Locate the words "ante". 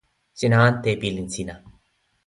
0.67-0.87